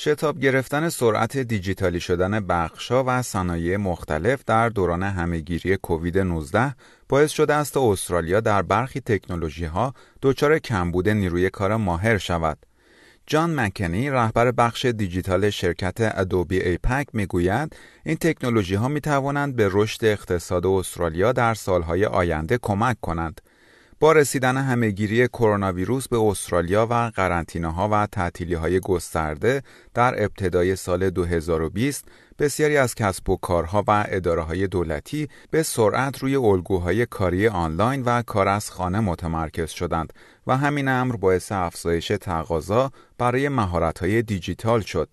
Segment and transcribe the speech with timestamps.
[0.00, 6.74] شتاب گرفتن سرعت دیجیتالی شدن بخشا و صنایع مختلف در دوران همهگیری کووید 19
[7.08, 12.58] باعث شده است استرالیا در برخی تکنولوژی ها دچار کمبود نیروی کار ماهر شود.
[13.26, 19.68] جان مکنی رهبر بخش دیجیتال شرکت ادوبی ایپک می‌گوید این تکنولوژی ها می توانند به
[19.72, 23.40] رشد اقتصاد استرالیا در سالهای آینده کمک کنند.
[24.00, 29.62] با رسیدن همهگیری کرونا ویروس به استرالیا و قرنطینه ها و تعطیلی های گسترده
[29.94, 32.04] در ابتدای سال 2020
[32.38, 38.02] بسیاری از کسب و کارها و اداره های دولتی به سرعت روی الگوهای کاری آنلاین
[38.02, 40.12] و کار از خانه متمرکز شدند
[40.46, 45.08] و همین امر باعث افزایش تقاضا برای مهارت های دیجیتال شد.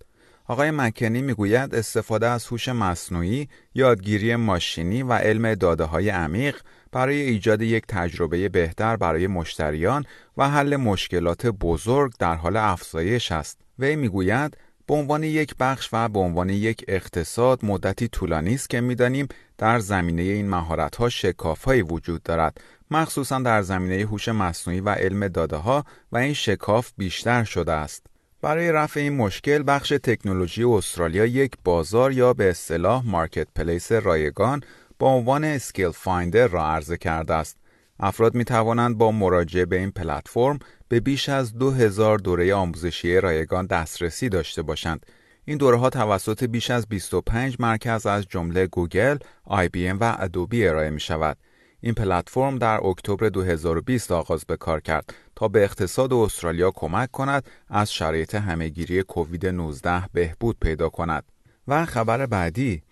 [0.48, 6.56] آقای مکنی می‌گوید استفاده از هوش مصنوعی، یادگیری ماشینی و علم داده های عمیق
[6.92, 10.06] برای ایجاد یک تجربه بهتر برای مشتریان
[10.38, 13.62] و حل مشکلات بزرگ در حال افزایش است.
[13.80, 14.58] وی می‌گوید
[14.88, 19.80] به عنوان یک بخش و به عنوان یک اقتصاد مدتی طولانی است که می‌دانیم در
[19.80, 25.84] زمینه این مهارت‌ها شکافهایی وجود دارد مخصوصا در زمینه هوش مصنوعی و علم داده ها
[26.12, 28.06] و این شکاف بیشتر شده است
[28.46, 34.62] برای رفع این مشکل بخش تکنولوژی استرالیا یک بازار یا به اصطلاح marketplace رایگان
[35.00, 37.58] با عنوان Skill Finder را عرضه کرده است.
[38.00, 43.66] افراد می توانند با مراجعه به این پلتفرم به بیش از 2000 دوره آموزشی رایگان
[43.66, 45.06] دسترسی داشته باشند.
[45.46, 50.90] این دوره ها توسط بیش از 25 مرکز از جمله گوگل، IBM و Adobe ارائه
[50.90, 51.38] می شود.
[51.86, 57.46] این پلتفرم در اکتبر 2020 آغاز به کار کرد تا به اقتصاد استرالیا کمک کند
[57.70, 61.24] از شرایط همهگیری کووید 19 بهبود پیدا کند.
[61.68, 62.84] و خبر بعدی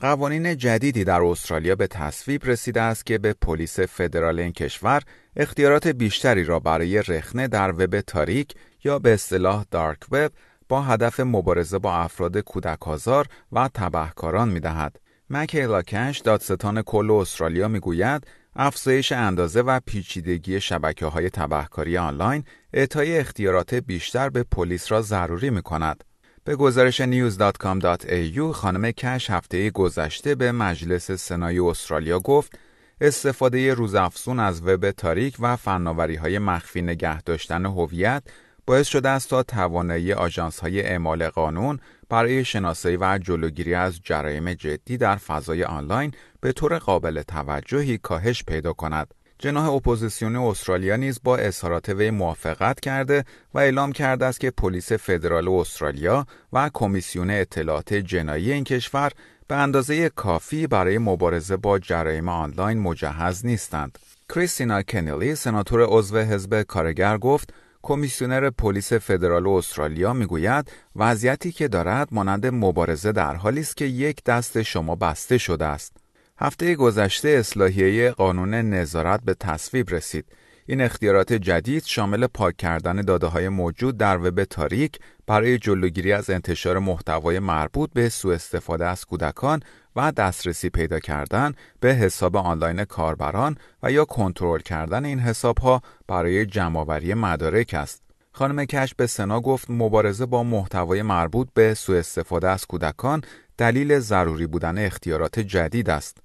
[0.00, 5.02] قوانین جدیدی در استرالیا به تصویب رسیده است که به پلیس فدرال این کشور
[5.36, 10.32] اختیارات بیشتری را برای رخنه در وب تاریک یا به اصطلاح دارک وب
[10.68, 15.00] با هدف مبارزه با افراد کودکآزار و تبهکاران می‌دهد.
[15.30, 18.26] مکیلا کش دادستان کل استرالیا می‌گوید
[18.62, 25.50] افزایش اندازه و پیچیدگی شبکه های تبهکاری آنلاین اعطای اختیارات بیشتر به پلیس را ضروری
[25.50, 26.04] می کند.
[26.44, 32.58] به گزارش news.com.au خانم کش هفته گذشته به مجلس سنای استرالیا گفت
[33.00, 38.22] استفاده روزافزون از وب تاریک و فناوری های مخفی نگه داشتن هویت
[38.66, 41.78] باعث شده است تا توانایی آژانس های اعمال قانون
[42.08, 48.44] برای شناسایی و جلوگیری از جرایم جدی در فضای آنلاین به طور قابل توجهی کاهش
[48.44, 49.14] پیدا کند.
[49.38, 53.24] جناح اپوزیسیون استرالیا نیز با اظهارات وی موافقت کرده
[53.54, 59.12] و اعلام کرده است که پلیس فدرال استرالیا و کمیسیون اطلاعات جنایی این کشور
[59.48, 63.98] به اندازه کافی برای مبارزه با جرایم آنلاین مجهز نیستند.
[64.34, 72.08] کریستینا کنلی سناتور عضو حزب کارگر گفت کمیسیونر پلیس فدرال استرالیا می‌گوید وضعیتی که دارد
[72.10, 75.96] مانند مبارزه در حالی است که یک دست شما بسته شده است.
[76.42, 80.24] هفته گذشته اصلاحیه قانون نظارت به تصویب رسید.
[80.66, 86.30] این اختیارات جدید شامل پاک کردن داده های موجود در وب تاریک برای جلوگیری از
[86.30, 89.60] انتشار محتوای مربوط به سوء استفاده از کودکان
[89.96, 95.82] و دسترسی پیدا کردن به حساب آنلاین کاربران و یا کنترل کردن این حساب ها
[96.08, 98.02] برای جمعآوری مدارک است.
[98.32, 103.22] خانم کش به سنا گفت مبارزه با محتوای مربوط به سوء استفاده از کودکان
[103.58, 106.18] دلیل ضروری بودن اختیارات جدید است.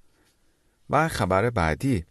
[0.90, 2.04] و خبر بعدی.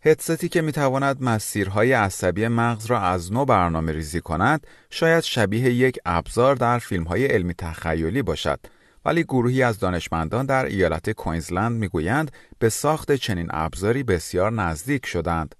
[0.00, 5.98] هدستی که می‌تواند مسیرهای عصبی مغز را از نو برنامه ریزی کند شاید شبیه یک
[6.06, 8.60] ابزار در فیلم های علمی تخیلی باشد.
[9.04, 15.54] ولی گروهی از دانشمندان در ایالت کوینزلند می‌گویند به ساخت چنین ابزاری بسیار نزدیک شدند.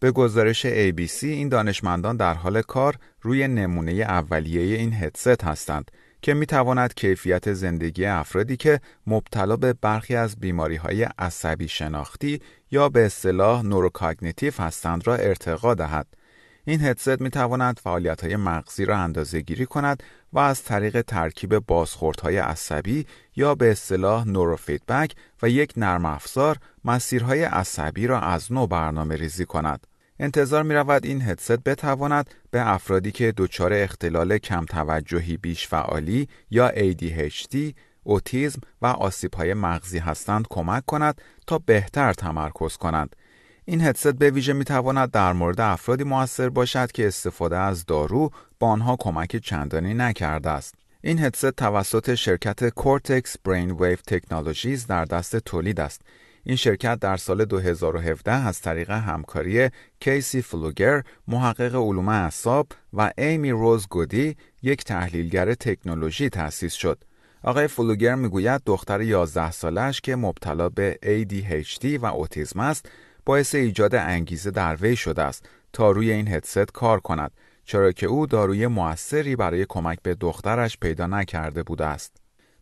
[0.00, 5.90] به گزارش ABC این دانشمندان در حال کار روی نمونه اولیه این هدست هستند.
[6.24, 12.40] که می تواند کیفیت زندگی افرادی که مبتلا به برخی از بیماری های عصبی شناختی
[12.70, 16.06] یا به اصطلاح neurocognitive هستند را ارتقا دهد.
[16.64, 21.58] این هدست می تواند فعالیت های مغزی را اندازه گیری کند و از طریق ترکیب
[21.58, 23.06] بازخوردهای عصبی
[23.36, 29.44] یا به اصطلاح نوروفیدبک و یک نرم افزار مسیرهای عصبی را از نو برنامه ریزی
[29.44, 29.86] کند.
[30.18, 36.28] انتظار می رود این هدست بتواند به افرادی که دچار اختلال کم توجهی بیش فعالی
[36.50, 37.56] یا ADHD،
[38.02, 43.16] اوتیزم و آسیب های مغزی هستند کمک کند تا بهتر تمرکز کنند.
[43.64, 48.30] این هدست به ویژه می تواند در مورد افرادی موثر باشد که استفاده از دارو
[48.58, 50.74] با آنها کمک چندانی نکرده است.
[51.00, 56.02] این هدست توسط شرکت کورتکس برین ویو تکنولوژیز در دست تولید است.
[56.46, 59.70] این شرکت در سال 2017 از طریق همکاری
[60.00, 67.04] کیسی فلوگر، محقق علوم اعصاب و ایمی روز گودی، یک تحلیلگر تکنولوژی تأسیس شد.
[67.42, 72.88] آقای فلوگر می‌گوید دختر 11 سالش که مبتلا به ADHD و اوتیسم است،
[73.24, 77.30] باعث ایجاد انگیزه در وی شده است تا روی این هدست کار کند
[77.64, 82.16] چرا که او داروی موثری برای کمک به دخترش پیدا نکرده بوده است.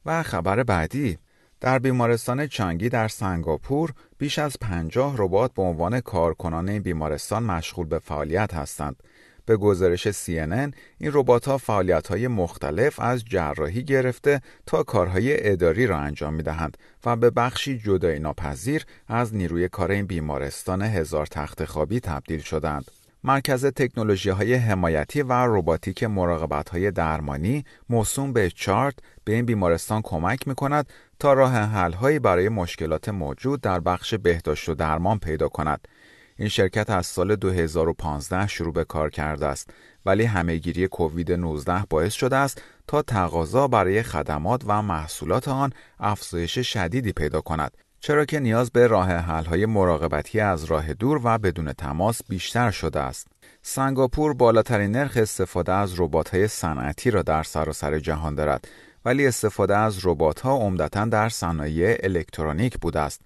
[0.06, 1.18] و خبر بعدی
[1.62, 7.86] در بیمارستان چانگی در سنگاپور بیش از پنجاه ربات به عنوان کارکنان این بیمارستان مشغول
[7.86, 9.02] به فعالیت هستند.
[9.46, 15.86] به گزارش CNN این ربات ها فعالیت های مختلف از جراحی گرفته تا کارهای اداری
[15.86, 21.26] را انجام می دهند و به بخشی جدای ناپذیر از نیروی کار این بیمارستان هزار
[21.26, 22.90] تخت خوابی تبدیل شدند.
[23.24, 28.94] مرکز تکنولوژی های حمایتی و روباتیک مراقبت های درمانی موسوم به چارت
[29.24, 30.86] به این بیمارستان کمک می کند
[31.22, 35.88] تا راه حل هایی برای مشکلات موجود در بخش بهداشت و درمان پیدا کند.
[36.36, 39.70] این شرکت از سال 2015 شروع به کار کرده است
[40.06, 46.58] ولی همهگیری کووید 19 باعث شده است تا تقاضا برای خدمات و محصولات آن افزایش
[46.58, 51.38] شدیدی پیدا کند چرا که نیاز به راه حل های مراقبتی از راه دور و
[51.38, 53.26] بدون تماس بیشتر شده است.
[53.62, 56.00] سنگاپور بالاترین نرخ استفاده از
[56.32, 58.68] های صنعتی را در سراسر جهان دارد
[59.04, 60.06] ولی استفاده از
[60.44, 63.20] ها عمدتا در صنایع الکترونیک بوده است.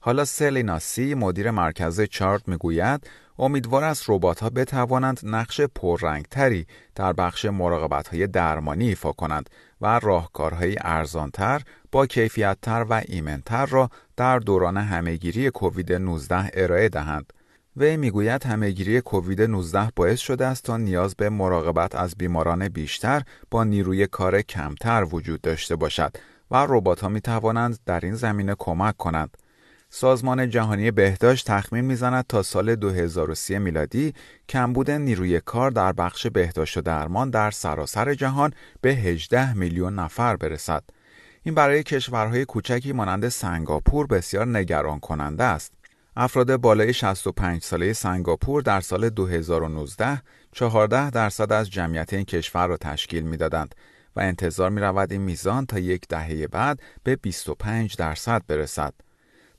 [0.00, 7.12] حالا سلینا سی مدیر مرکز چارت می‌گوید امیدوار است ربات ها بتوانند نقش پررنگتری در
[7.12, 9.50] بخش مراقبت های درمانی ایفا کنند
[9.80, 11.62] و راهکارهای ارزانتر
[11.92, 17.32] با کیفیتتر و ایمنتر را در دوران همهگیری کووید 19 ارائه دهند.
[17.76, 23.22] وی می‌گوید همهگیری کووید 19 باعث شده است تا نیاز به مراقبت از بیماران بیشتر
[23.50, 26.16] با نیروی کار کمتر وجود داشته باشد
[26.50, 29.36] و ربات ها می توانند در این زمینه کمک کنند.
[29.90, 34.14] سازمان جهانی بهداشت تخمین می‌زند تا سال 2030 میلادی
[34.48, 40.36] کمبود نیروی کار در بخش بهداشت و درمان در سراسر جهان به 18 میلیون نفر
[40.36, 40.82] برسد.
[41.42, 45.79] این برای کشورهای کوچکی مانند سنگاپور بسیار نگران کننده است.
[46.22, 50.22] افراد بالای 65 ساله سنگاپور در سال 2019
[50.52, 53.74] 14 درصد از جمعیت این کشور را تشکیل می‌دادند
[54.16, 58.94] و انتظار می رود این میزان تا یک دهه بعد به 25 درصد برسد.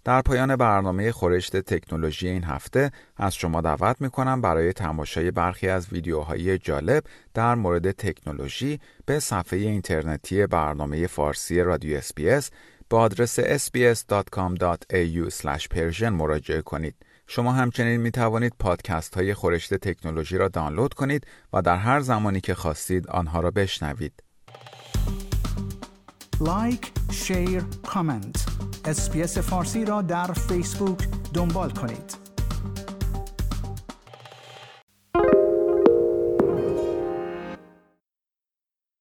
[0.03, 5.67] در پایان برنامه خورشت تکنولوژی این هفته از شما دعوت می کنم برای تماشای برخی
[5.67, 7.03] از ویدیوهای جالب
[7.33, 12.51] در مورد تکنولوژی به صفحه اینترنتی برنامه فارسی رادیو اسپیس
[12.91, 14.03] با آدرس sbs.com.au
[16.03, 16.95] مراجعه کنید.
[17.27, 22.41] شما همچنین می توانید پادکست های خورشت تکنولوژی را دانلود کنید و در هر زمانی
[22.41, 24.23] که خواستید آنها را بشنوید.
[26.41, 28.45] like، share، comment.
[28.85, 32.20] اسپیس فارسی را در فیسبوک دنبال کنید.